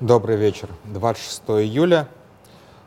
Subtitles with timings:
[0.00, 0.70] Добрый вечер.
[0.86, 2.08] 26 июля.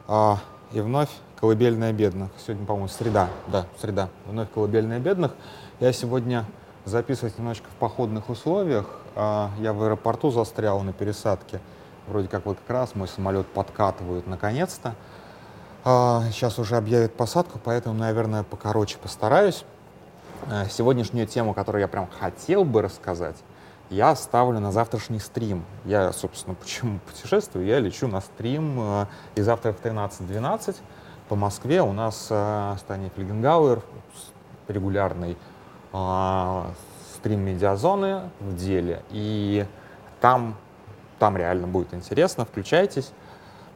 [0.08, 0.40] А,
[0.72, 2.32] и вновь колыбельная бедных.
[2.44, 3.30] Сегодня, по-моему, среда.
[3.50, 4.10] Да, среда.
[4.26, 5.36] Вновь колыбельная бедных.
[5.80, 6.44] Я сегодня
[6.86, 8.88] записываюсь немножечко в походных условиях.
[9.16, 11.60] А, я в аэропорту застрял на пересадке.
[12.08, 14.96] Вроде как вот как раз мой самолет подкатывают наконец-то.
[15.86, 19.66] А, сейчас уже объявят посадку, поэтому, наверное, покороче постараюсь.
[20.50, 23.36] А, сегодняшнюю тему, которую я прям хотел бы рассказать,
[23.94, 25.64] я оставлю на завтрашний стрим.
[25.86, 27.66] Я, собственно, почему путешествую?
[27.66, 30.76] Я лечу на стрим, э, и завтра в 13.12
[31.30, 33.82] по Москве у нас э, станет Фельгенгауэр,
[34.68, 35.38] регулярный
[35.94, 36.64] э,
[37.16, 39.04] стрим медиазоны в деле.
[39.12, 39.66] И
[40.20, 40.56] там,
[41.20, 42.46] там реально будет интересно.
[42.46, 43.12] Включайтесь,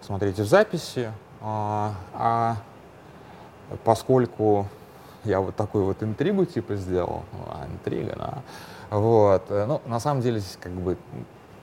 [0.01, 1.11] смотрите в записи.
[1.39, 2.55] А
[3.83, 4.65] поскольку
[5.23, 8.37] я вот такую вот интригу типа сделал, а, интрига, да,
[8.89, 9.43] вот.
[9.49, 10.97] Э, ну, на самом деле здесь как бы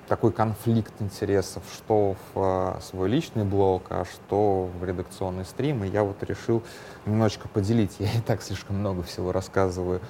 [0.08, 5.84] такой конфликт интересов, что в э, свой личный блог, а что в редакционный стрим.
[5.84, 6.62] И я вот решил
[7.06, 7.96] немножечко поделить.
[7.98, 10.00] Я и так слишком много всего рассказываю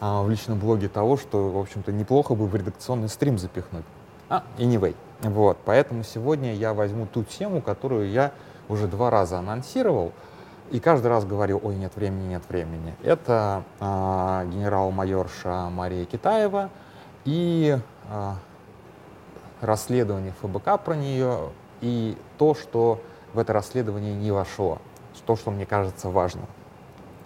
[0.00, 3.84] а, в личном блоге того, что, в общем-то, неплохо бы в редакционный стрим запихнуть.
[4.28, 4.94] А, anyway.
[5.22, 5.58] Вот.
[5.64, 8.32] Поэтому сегодня я возьму ту тему, которую я
[8.68, 10.12] уже два раза анонсировал.
[10.70, 12.94] И каждый раз говорил, ой, нет времени, нет времени.
[13.02, 13.84] Это э,
[14.52, 16.68] генерал-майорша Мария Китаева
[17.24, 17.78] и
[18.10, 18.32] э,
[19.62, 23.00] расследование ФБК про нее, и то, что
[23.32, 24.78] в это расследование не вошло,
[25.26, 26.46] то, что мне кажется важным.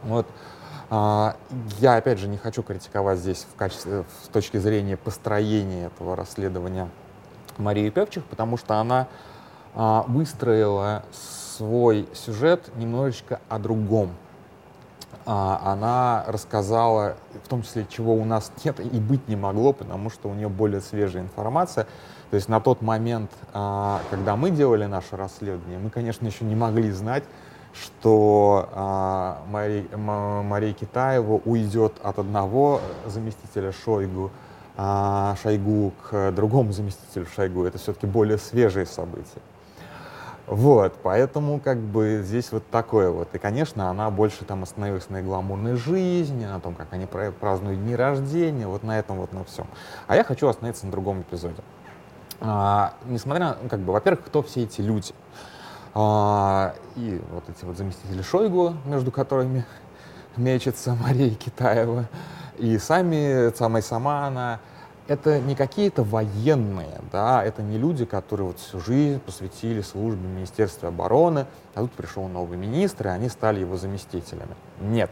[0.03, 0.27] Вот.
[0.91, 1.35] Uh,
[1.79, 6.91] я, опять же, не хочу критиковать здесь в качестве, с точки зрения построения этого расследования
[7.57, 9.09] Марии Певчих, потому что она
[9.75, 11.03] выстроила
[11.63, 14.11] свой сюжет немножечко о другом.
[15.25, 20.11] А, она рассказала, в том числе, чего у нас нет и быть не могло, потому
[20.11, 21.87] что у нее более свежая информация.
[22.31, 26.57] То есть на тот момент, а, когда мы делали наше расследование, мы, конечно, еще не
[26.57, 27.23] могли знать,
[27.73, 34.33] что а, Мария, Мария Китаева уйдет от одного заместителя Шойгу,
[34.77, 37.65] а, Шойгу к другому заместителю Шойгу.
[37.65, 39.41] Это все-таки более свежие события.
[40.47, 43.29] Вот, поэтому как бы здесь вот такое вот.
[43.33, 47.95] И, конечно, она больше там остановилась на гламурной жизни, на том, как они празднуют дни
[47.95, 49.67] рождения, вот на этом вот на всем.
[50.09, 51.63] А я хочу остановиться на другом эпизоде.
[52.41, 55.15] А, несмотря на, ну, как бы, во-первых, кто все эти люди?
[55.95, 59.65] А, и вот эти вот заместители Шойгу, между которыми
[60.37, 62.09] мечется Мария Китаева,
[62.59, 64.59] и сами, самая сама она,
[65.13, 70.89] это не какие-то военные, да, это не люди, которые вот всю жизнь посвятили службе Министерства
[70.89, 74.55] обороны, а тут пришел новый министр, и они стали его заместителями.
[74.81, 75.11] Нет.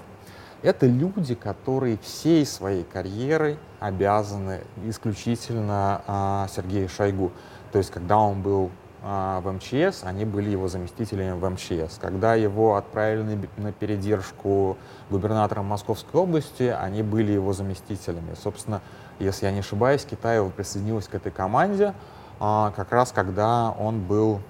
[0.62, 7.32] Это люди, которые всей своей карьерой обязаны исключительно а, Сергею Шойгу.
[7.72, 8.70] То есть, когда он был
[9.02, 11.98] а, в МЧС, они были его заместителями в МЧС.
[11.98, 14.76] Когда его отправили на, передержку
[15.08, 18.34] губернатором Московской области, они были его заместителями.
[18.42, 18.82] Собственно,
[19.20, 21.94] если я не ошибаюсь, Китаева присоединилась к этой команде
[22.40, 24.40] а, как раз когда он был,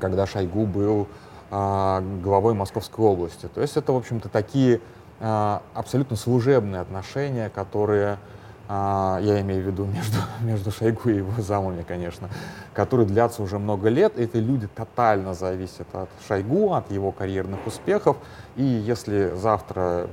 [0.00, 1.06] когда Шойгу был
[1.50, 3.46] а, главой Московской области.
[3.46, 4.80] То есть это, в общем-то, такие
[5.20, 8.18] а, абсолютно служебные отношения, которые
[8.66, 12.30] я имею в виду между, между Шойгу и его замами, конечно,
[12.72, 14.18] которые длятся уже много лет.
[14.18, 18.16] Эти люди тотально зависят от Шойгу, от его карьерных успехов.
[18.56, 20.08] И если завтра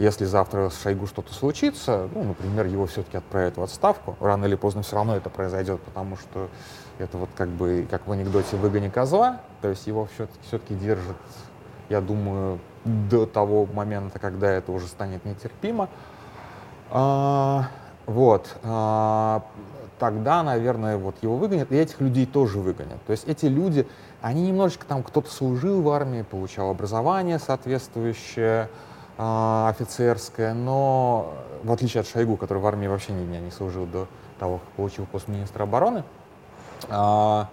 [0.00, 4.54] если завтра с Шойгу что-то случится, ну, например, его все-таки отправят в отставку, рано или
[4.54, 6.48] поздно все равно это произойдет, потому что
[6.98, 11.16] это вот как бы, как в анекдоте «выгони козла», то есть его все-таки, все-таки держат,
[11.90, 15.90] я думаю, до того момента, когда это уже станет нетерпимо.
[16.90, 17.68] А,
[18.06, 18.56] вот.
[18.62, 19.44] А,
[19.98, 23.04] тогда, наверное, вот его выгонят, и этих людей тоже выгонят.
[23.04, 23.86] То есть эти люди,
[24.22, 28.70] они немножечко там, кто-то служил в армии, получал образование соответствующее,
[29.22, 33.84] а, офицерская, но в отличие от Шойгу, который в армии вообще ни дня не служил
[33.84, 34.08] до
[34.38, 36.04] того, как получил пост министра обороны,
[36.88, 37.50] а,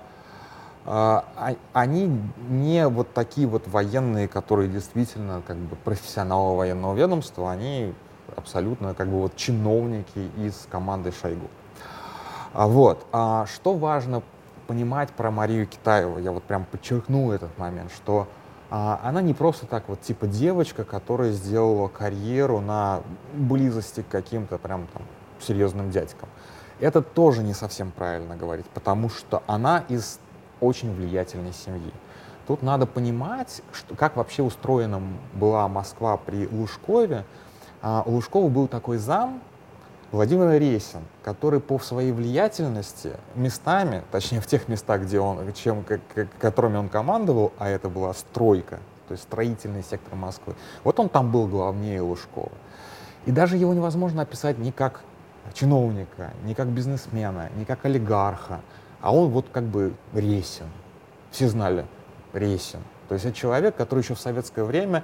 [0.85, 1.25] а,
[1.73, 7.93] они не вот такие вот военные, которые действительно как бы профессионалы военного ведомства, они
[8.37, 11.49] абсолютно как бы вот чиновники из команды Шойгу.
[12.53, 13.05] Вот.
[13.11, 14.23] А, что важно
[14.67, 18.25] понимать про Марию Китаеву, я вот прям подчеркну этот момент, что
[18.69, 23.01] а она не просто так вот типа девочка, которая сделала карьеру на
[23.33, 25.03] близости к каким-то прям там
[25.39, 26.29] серьезным дядькам.
[26.79, 30.19] Это тоже не совсем правильно говорить, потому что она из
[30.59, 31.93] очень влиятельной семьи.
[32.47, 35.01] Тут надо понимать, что, как вообще устроена
[35.33, 37.25] была Москва при Лужкове.
[37.81, 39.41] А, у Лужкова был такой зам,
[40.11, 45.83] Владимир Ресин, который по своей влиятельности местами, точнее в тех местах, где он, чем,
[46.39, 50.55] которыми он командовал, а это была стройка, то есть строительный сектор Москвы,
[50.85, 52.51] вот он там был главнее Лужкова.
[53.25, 55.01] И даже его невозможно описать ни как
[55.53, 58.61] чиновника, ни как бизнесмена, ни как олигарха,
[59.01, 60.67] а он вот как бы Ресин.
[61.31, 61.85] Все знали
[62.31, 62.79] Ресин.
[63.09, 65.03] То есть это человек, который еще в советское время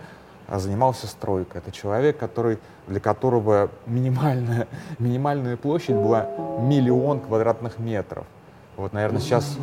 [0.49, 1.61] занимался стройкой.
[1.61, 4.67] Это человек, который, для которого минимальная,
[4.99, 6.27] минимальная площадь была
[6.59, 8.25] миллион квадратных метров.
[8.75, 9.55] Вот, наверное, сейчас,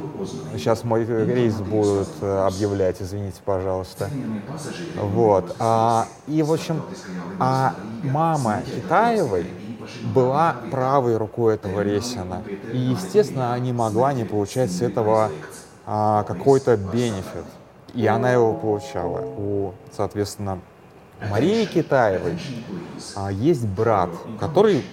[0.53, 4.09] сейчас мой рейс будут объявлять, извините, пожалуйста.
[4.97, 5.57] Вот.
[5.59, 6.81] А, и, в общем,
[7.41, 7.75] а
[8.05, 9.47] мама Китаевой
[10.15, 12.43] была правой рукой этого Ресина.
[12.73, 15.31] И, естественно, не могла не получать с этого
[15.87, 17.45] а, какой-то бенефит.
[17.95, 19.21] И она его получала.
[19.21, 20.61] У, соответственно,
[21.31, 22.39] Марии Китаевой
[23.15, 24.85] а, есть брат, который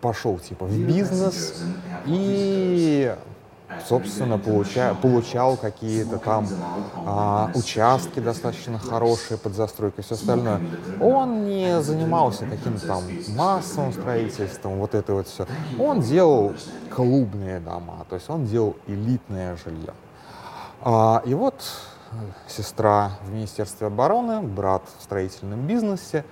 [0.00, 1.62] пошел типа в бизнес
[2.06, 3.14] и
[3.86, 6.46] собственно, получа, получал какие-то там
[7.06, 10.60] а, участки достаточно хорошие под застройку и все остальное.
[11.00, 15.46] Он не занимался каким-то там массовым строительством, вот это вот все.
[15.78, 16.54] Он делал
[16.94, 19.94] клубные дома, то есть он делал элитное жилье.
[20.82, 21.62] А, и вот
[22.48, 26.24] сестра в Министерстве обороны, брат в строительном бизнесе,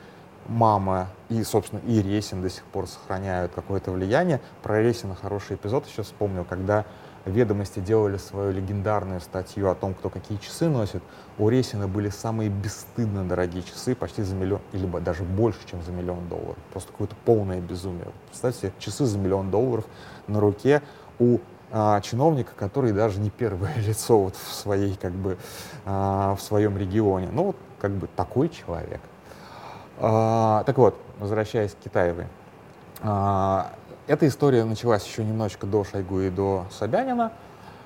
[0.47, 4.41] мама и, собственно, и Ресин до сих пор сохраняют какое-то влияние.
[4.63, 6.85] Про Ресина хороший эпизод еще вспомнил, когда
[7.25, 11.03] ведомости делали свою легендарную статью о том, кто какие часы носит.
[11.39, 15.93] У Ресина были самые бесстыдно дорогие часы, почти за миллион, или даже больше, чем за
[15.93, 16.57] миллион долларов.
[16.73, 18.07] Просто какое-то полное безумие.
[18.29, 19.85] Представьте, часы за миллион долларов
[20.27, 20.83] на руке
[21.19, 21.39] у
[21.73, 25.39] а, чиновника, который даже не первое лицо вот в своей как бы
[25.85, 27.29] а, в своем регионе.
[27.33, 29.01] Ну вот как бы такой человек.
[29.99, 32.27] А, так вот, возвращаясь к Китаевой.
[33.03, 33.73] А,
[34.07, 37.33] эта история началась еще немножечко до Шойгу и до Собянина.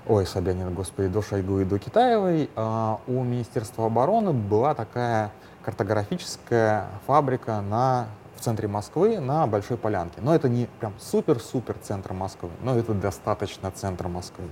[0.06, 2.50] Ой, Собянина, господи, до Шойгу и до Китаевой.
[2.56, 5.32] А, у Министерства обороны была такая
[5.64, 8.06] картографическая фабрика на
[8.40, 10.20] центре Москвы на Большой Полянке.
[10.20, 14.44] Но это не прям супер-супер центр Москвы, но это достаточно центр Москвы.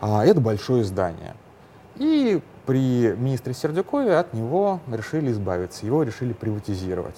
[0.00, 1.34] А, это большое здание.
[1.96, 7.16] И при министре Сердюкове от него решили избавиться, его решили приватизировать.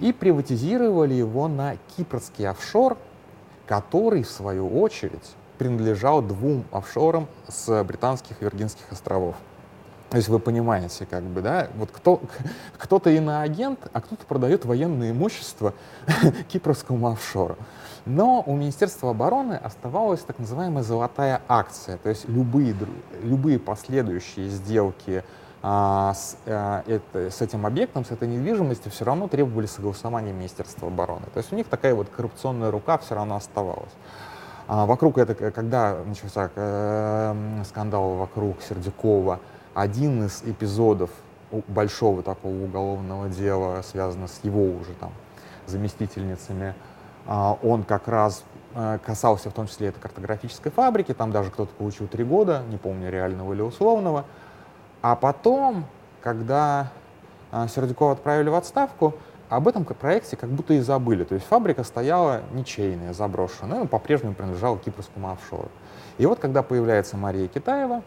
[0.00, 2.96] И приватизировали его на кипрский офшор,
[3.66, 9.36] который, в свою очередь, принадлежал двум офшорам с британских Виргинских островов.
[10.12, 12.20] То есть вы понимаете, как бы, да, вот кто,
[12.76, 15.72] кто-то иноагент, а кто-то продает военное имущество
[16.48, 17.56] кипрскому офшору.
[18.04, 22.76] Но у Министерства обороны оставалась так называемая золотая акция, то есть любые,
[23.22, 25.24] любые последующие сделки
[25.62, 30.88] а, с, а, это, с этим объектом, с этой недвижимостью все равно требовали согласования Министерства
[30.88, 31.24] обороны.
[31.32, 33.92] То есть у них такая вот коррупционная рука все равно оставалась.
[34.68, 39.40] А вокруг этого, когда начался э, скандал вокруг Сердюкова,
[39.74, 41.10] один из эпизодов
[41.68, 45.12] большого такого уголовного дела, связанного с его уже там
[45.66, 46.74] заместительницами,
[47.26, 51.72] а, он как раз э, касался в том числе этой картографической фабрики, там даже кто-то
[51.74, 54.24] получил три года, не помню, реального или условного.
[55.02, 55.86] А потом,
[56.20, 56.90] когда
[57.50, 59.14] а, Сердюкова отправили в отставку,
[59.48, 61.24] об этом проекте как будто и забыли.
[61.24, 65.68] То есть фабрика стояла ничейная, заброшенная, но по-прежнему принадлежала кипрскому офшору.
[66.16, 68.02] И вот когда появляется Мария Китаева,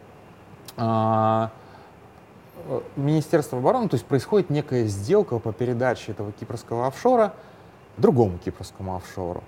[2.95, 7.33] Министерство обороны, то есть происходит некая сделка по передаче этого кипрского офшора
[7.97, 9.43] другому кипрскому офшору.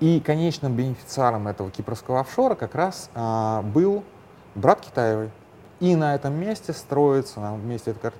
[0.00, 4.02] И конечным бенефициаром этого кипрского офшора как раз а, был
[4.54, 5.30] брат Китаевой.
[5.80, 8.12] И на этом месте строится, на месте этой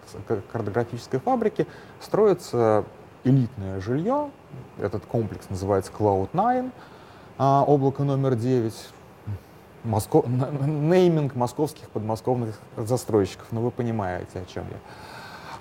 [0.53, 1.67] картографической фабрики,
[2.01, 2.85] строится
[3.25, 4.31] элитное жилье.
[4.79, 6.71] Этот комплекс называется Cloud9,
[7.39, 8.75] а, облако номер 9
[9.85, 10.23] Моско...
[10.27, 14.77] нейминг московских подмосковных застройщиков, ну вы понимаете, о чем я.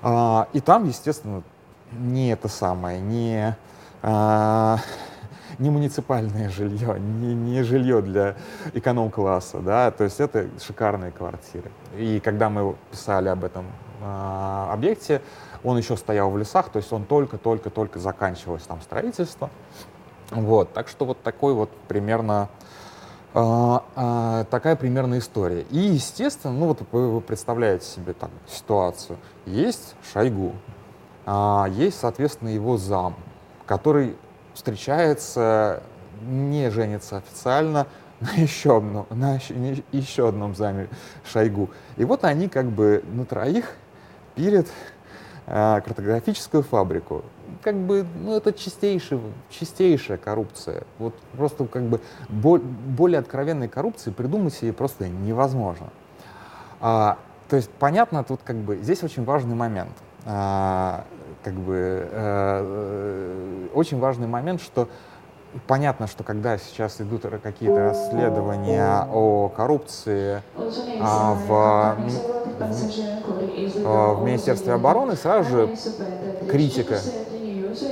[0.02, 1.44] А, и там, естественно,
[1.92, 3.56] не это самое, не,
[4.02, 4.78] а,
[5.58, 8.36] не муниципальное жилье, не, не жилье для
[8.74, 11.72] эконом-класса, да, то есть это шикарные квартиры.
[11.98, 13.66] И когда мы писали об этом
[14.02, 15.22] а, объекте,
[15.64, 19.50] он еще стоял в лесах, то есть он только-только-только заканчивалось там строительство.
[20.32, 22.50] Вот, так что вот такой вот примерно
[23.34, 25.62] а, а, такая примерная история.
[25.70, 29.18] И, естественно, ну вот вы, вы представляете себе там ситуацию.
[29.46, 30.54] Есть Шойгу,
[31.26, 33.16] а, есть, соответственно, его зам,
[33.68, 34.16] который
[34.56, 35.84] встречается,
[36.22, 37.86] не женится официально
[38.20, 40.90] на еще одном, на еще, еще одном заме
[41.24, 41.70] Шойгу.
[41.98, 43.76] И вот они как бы на троих
[44.34, 44.68] пилят
[45.46, 47.24] а, картографическую фабрику.
[47.62, 50.84] Как бы, ну, это чистейшая, чистейшая коррупция.
[50.98, 52.00] Вот просто как бы
[52.30, 55.89] более откровенной коррупции придумать себе просто невозможно.
[56.80, 57.18] А,
[57.50, 59.92] то есть, понятно, тут как бы, здесь очень важный момент.
[60.25, 61.04] А,
[61.44, 64.88] как бы, а, очень важный момент, что
[65.68, 70.44] понятно, что когда сейчас идут какие-то расследования о коррупции
[71.01, 71.98] а, в,
[73.84, 75.75] в, в Министерстве обороны, сразу же
[76.50, 77.00] критика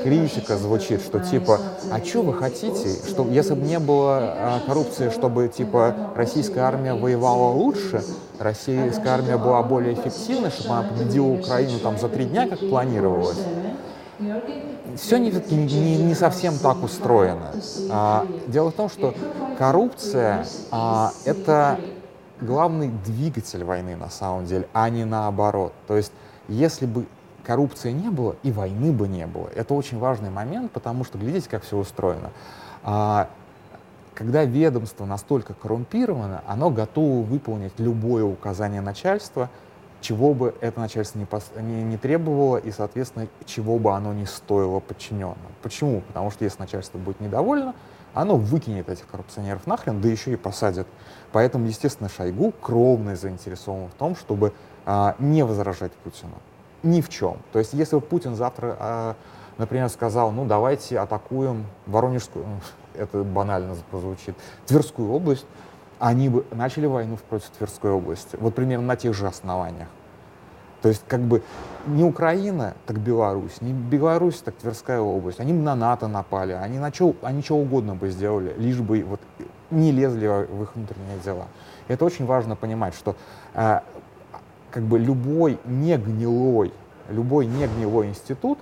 [0.03, 1.59] критика звучит, что типа,
[1.91, 6.93] а что вы хотите, что если бы не было а, коррупции, чтобы типа российская армия
[6.93, 8.03] воевала лучше,
[8.39, 13.37] российская армия была более эффективной, чтобы она победила Украину там за три дня, как планировалось
[14.95, 17.51] все не, не, не совсем так устроено.
[17.89, 19.13] А, дело в том, что
[19.57, 21.79] коррупция а,— это
[22.41, 25.73] главный двигатель войны на самом деле, а не наоборот.
[25.87, 26.11] То есть
[26.47, 27.05] если бы
[27.47, 29.49] коррупции не было, и войны бы не было.
[29.55, 32.29] Это очень важный момент, потому что глядите, как все устроено.
[32.83, 33.29] А,
[34.13, 39.49] когда ведомство настолько коррумпировано, оно готово выполнить любое указание начальства—
[40.01, 44.25] чего бы это начальство не, пос, не, не требовало и, соответственно, чего бы оно не
[44.25, 45.37] стоило подчиненным.
[45.61, 46.01] Почему?
[46.01, 47.73] Потому что если начальство будет недовольно,
[48.13, 50.87] оно выкинет этих коррупционеров нахрен, да еще и посадит.
[51.31, 54.53] Поэтому, естественно, Шойгу кровно заинтересован в том, чтобы
[54.85, 56.35] а, не возражать Путину.
[56.83, 57.37] Ни в чем.
[57.51, 59.15] То есть, если бы Путин завтра, а,
[59.57, 62.45] например, сказал, ну, давайте атакуем Воронежскую,
[62.93, 65.45] это банально прозвучит, Тверскую область,
[65.99, 68.35] они бы начали войну против Тверской области.
[68.39, 69.87] Вот примерно на тех же основаниях.
[70.81, 71.41] То есть как бы
[71.87, 75.39] не Украина, так Беларусь, не Беларусь, так Тверская область.
[75.39, 79.03] Они бы на НАТО напали, они, на чё, они что угодно бы сделали, лишь бы
[79.03, 79.19] вот
[79.71, 81.47] не лезли в их внутренние дела.
[81.87, 83.15] Это очень важно понимать, что
[83.53, 83.79] э,
[84.71, 86.73] как бы любой негнилой,
[87.09, 88.59] любой негнилой институт,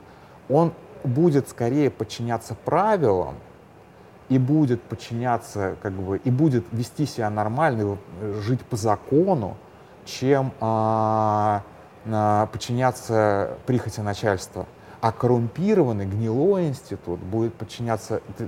[0.50, 3.36] он будет скорее подчиняться правилам,
[4.30, 7.98] и будет подчиняться, как бы, и будет вести себя нормально,
[8.42, 9.56] жить по закону,
[10.06, 11.64] чем а,
[12.08, 14.66] а, подчиняться прихоти начальства.
[15.02, 18.48] А коррумпированный, гнилой институт будет подчиняться э,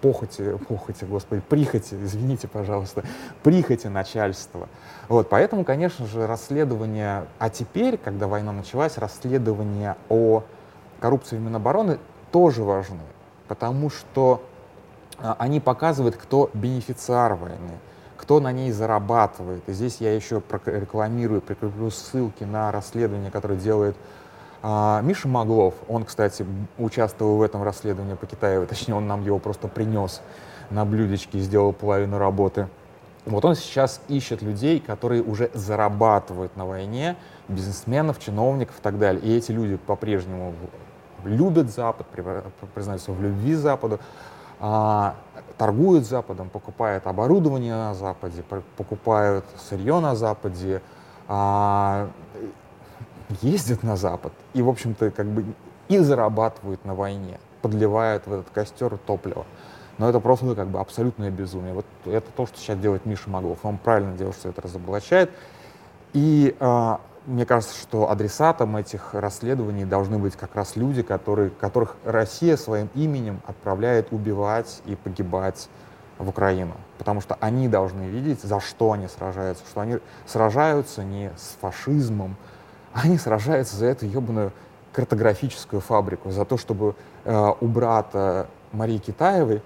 [0.00, 3.04] похоти, похоти, господи, прихоти, извините, пожалуйста,
[3.42, 4.68] прихоти начальства.
[5.08, 10.44] Вот, поэтому, конечно же, расследование, а теперь, когда война началась, расследование о
[11.00, 11.98] коррупции в Минобороны
[12.30, 13.00] тоже важны
[13.50, 14.44] потому что
[15.18, 17.80] а, они показывают, кто бенефициар войны,
[18.16, 19.68] кто на ней зарабатывает.
[19.68, 23.96] И здесь я еще рекламирую, прикреплю ссылки на расследование, которое делает
[24.62, 25.74] а, Миша Маглов.
[25.88, 26.44] Он, кстати,
[26.78, 30.20] участвовал в этом расследовании по Китаю, точнее, он нам его просто принес
[30.70, 32.68] на блюдечке и сделал половину работы.
[33.26, 37.16] Вот он сейчас ищет людей, которые уже зарабатывают на войне,
[37.48, 39.22] бизнесменов, чиновников и так далее.
[39.22, 40.54] И эти люди по-прежнему
[41.24, 42.06] любят Запад,
[42.74, 44.00] признаются в любви Западу,
[44.58, 45.16] а,
[45.58, 48.42] торгуют Западом, покупают оборудование на Западе,
[48.76, 50.80] покупают сырье на Западе,
[51.28, 52.08] а,
[53.42, 55.44] ездят на Запад и, в общем-то, как бы
[55.88, 59.44] и зарабатывают на войне, подливают в этот костер топливо.
[59.98, 61.74] Но это просто как бы абсолютное безумие.
[61.74, 63.58] Вот это то, что сейчас делает Миша Маглов.
[63.64, 65.30] Он правильно делает, что это разоблачает.
[66.14, 71.96] И а, мне кажется, что адресатом этих расследований должны быть как раз люди, которые, которых
[72.04, 75.68] Россия своим именем отправляет убивать и погибать
[76.18, 76.74] в Украину.
[76.98, 82.36] Потому что они должны видеть, за что они сражаются, что они сражаются не с фашизмом,
[82.92, 84.52] они сражаются за эту ебаную
[84.92, 86.94] картографическую фабрику, за то, чтобы
[87.24, 89.62] э, у брата Марии Китаевой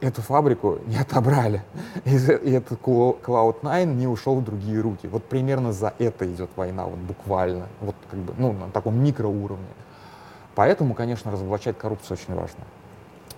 [0.00, 1.62] эту фабрику не отобрали.
[2.04, 5.08] И, и этот Cloud9 не ушел в другие руки.
[5.08, 7.66] Вот примерно за это идет война, вот буквально.
[7.80, 9.66] Вот как бы, ну, на таком микроуровне.
[10.54, 12.64] Поэтому, конечно, разоблачать коррупцию очень важно.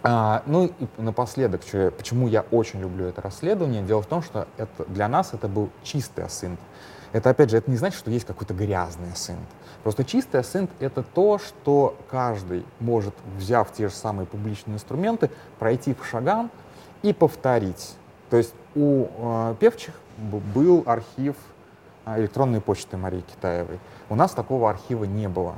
[0.02, 1.60] А, ну и напоследок,
[1.96, 3.82] почему я очень люблю это расследование.
[3.82, 6.58] Дело в том, что это, для нас это был чистый асинт.
[7.12, 9.38] Это, опять же, это не значит, что есть какой-то грязный асинт.
[9.82, 15.94] Просто чистый асинт— это то, что каждый может, взяв те же самые публичные инструменты, пройти
[15.94, 16.50] по шагам
[17.02, 17.94] и повторить.
[18.28, 21.34] То есть у э, певчих был архив
[22.06, 23.80] э, электронной почты Марии Китаевой.
[24.08, 25.54] У нас такого архива не было.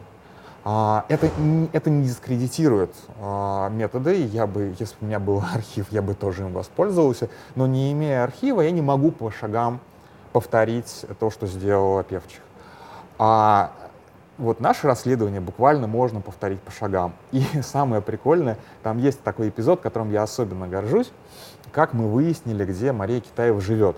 [0.64, 1.28] А, это,
[1.72, 4.24] это не дискредитирует а, методы.
[4.24, 7.28] Я бы, если бы у меня был архив, я бы тоже им воспользовался.
[7.56, 9.80] Но не имея архива, я не могу по шагам
[10.32, 12.40] повторить то, что сделала Певчих.
[13.18, 13.72] А
[14.38, 17.12] вот наше расследование буквально можно повторить по шагам.
[17.30, 21.12] И самое прикольное, там есть такой эпизод, которым я особенно горжусь,
[21.72, 23.96] как мы выяснили, где Мария Китаева живет.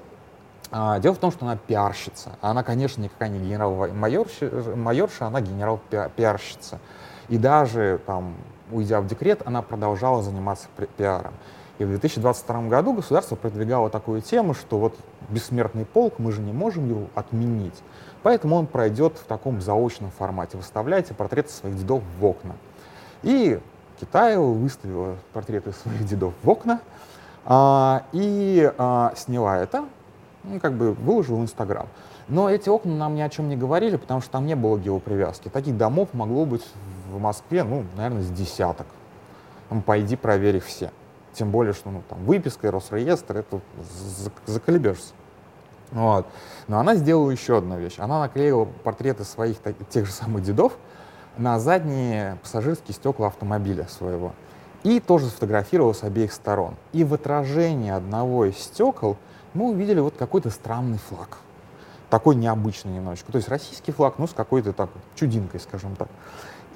[0.70, 2.32] А, дело в том, что она пиарщица.
[2.40, 6.80] Она, конечно, никакая не генерал-майорша, майорша, она генерал-пиарщица.
[7.28, 8.34] И даже там,
[8.70, 11.34] уйдя в декрет, она продолжала заниматься пиаром.
[11.78, 14.96] И в 2022 году государство продвигало такую тему, что вот
[15.28, 17.74] бессмертный полк, мы же не можем его отменить.
[18.22, 20.56] Поэтому он пройдет в таком заочном формате.
[20.56, 22.54] Выставляйте портреты своих дедов в окна.
[23.22, 23.60] И
[24.00, 26.80] Китаева выставила портреты своих дедов в окна
[27.44, 29.84] а, и а, сняла это,
[30.44, 31.88] ну, как бы выложила в Инстаграм.
[32.28, 35.48] Но эти окна нам ни о чем не говорили, потому что там не было геопривязки.
[35.48, 36.64] Таких домов могло быть
[37.10, 38.86] в Москве, ну, наверное, с десяток.
[39.68, 40.90] Там, пойди проверь все.
[41.34, 43.60] Тем более, что ну, там, выписка и Росреестр, это
[44.46, 45.12] заколебешься.
[45.90, 46.26] Вот.
[46.68, 47.96] Но она сделала еще одну вещь.
[47.98, 49.56] Она наклеила портреты своих
[49.90, 50.72] тех же самых дедов
[51.36, 54.32] на задние пассажирские стекла автомобиля своего.
[54.82, 56.74] И тоже сфотографировала с обеих сторон.
[56.92, 59.16] И в отражении одного из стекол
[59.54, 61.38] мы увидели вот какой-то странный флаг.
[62.14, 63.32] Такой необычный немножечко.
[63.32, 66.06] То есть российский флаг, ну, с какой-то так чудинкой, скажем так.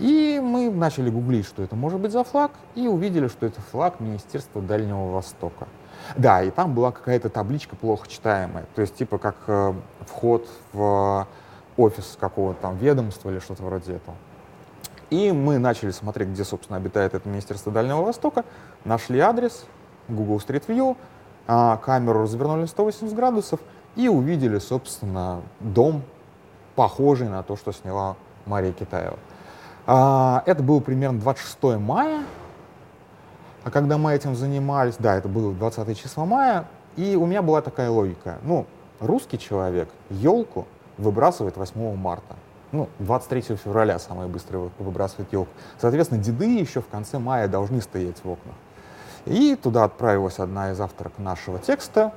[0.00, 4.00] И мы начали гуглить, что это может быть за флаг, и увидели, что это флаг
[4.00, 5.68] Министерства Дальнего Востока.
[6.16, 9.74] Да, и там была какая-то табличка плохо читаемая, то есть типа как э,
[10.08, 11.28] вход в
[11.76, 14.16] офис какого-то там ведомства или что-то вроде этого.
[15.10, 18.44] И мы начали смотреть, где, собственно, обитает это Министерство Дальнего Востока,
[18.84, 19.66] нашли адрес,
[20.08, 20.96] Google Street View,
[21.46, 23.60] э, камеру развернули 180 градусов
[23.98, 26.02] и увидели, собственно, дом,
[26.74, 29.18] похожий на то, что сняла Мария Китаева.
[29.86, 32.22] Э, это было примерно 26 мая
[33.68, 36.64] а когда мы этим занимались, да, это было 20 числа мая,
[36.96, 38.38] и у меня была такая логика.
[38.42, 38.66] Ну,
[38.98, 42.36] русский человек елку выбрасывает 8 марта.
[42.72, 45.50] Ну, 23 февраля самое быстрое выбрасывает елку.
[45.78, 48.54] Соответственно, деды еще в конце мая должны стоять в окнах.
[49.26, 52.14] И туда отправилась одна из авторок нашего текста,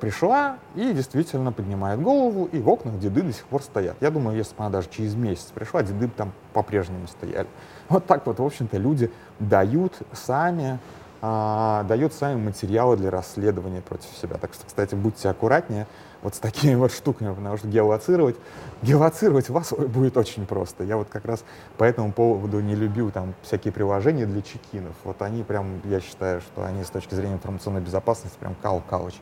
[0.00, 3.96] пришла и действительно поднимает голову, и в окнах деды до сих пор стоят.
[4.00, 7.48] Я думаю, если бы она даже через месяц пришла, деды там по-прежнему стояли.
[7.88, 10.78] Вот так вот, в общем-то, люди дают сами,
[11.22, 14.36] а, дают сами материалы для расследования против себя.
[14.36, 15.86] Так что, кстати, будьте аккуратнее
[16.22, 18.36] вот с такими вот штуками, потому что геолоцировать,
[18.82, 20.84] геолоцировать вас будет очень просто.
[20.84, 21.44] Я вот как раз
[21.76, 24.94] по этому поводу не любил там всякие приложения для чекинов.
[25.04, 29.14] Вот они прям, я считаю, что они с точки зрения информационной безопасности прям кал-калыч.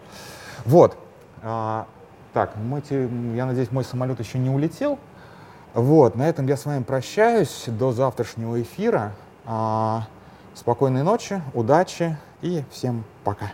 [0.64, 0.97] Вот.
[1.42, 1.87] А,
[2.33, 2.83] так, мы,
[3.35, 4.99] я надеюсь, мой самолет еще не улетел.
[5.75, 9.12] Вот, на этом я с вами прощаюсь до завтрашнего эфира.
[9.45, 10.07] А,
[10.55, 13.53] спокойной ночи, удачи и всем пока.